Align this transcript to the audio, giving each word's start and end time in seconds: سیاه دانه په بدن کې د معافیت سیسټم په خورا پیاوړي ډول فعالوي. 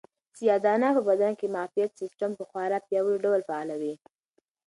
سیاه 0.37 0.59
دانه 0.65 0.89
په 0.97 1.01
بدن 1.09 1.31
کې 1.39 1.47
د 1.47 1.51
معافیت 1.55 1.91
سیسټم 2.01 2.31
په 2.37 2.43
خورا 2.49 2.77
پیاوړي 2.87 3.19
ډول 3.25 3.41
فعالوي. 3.49 3.93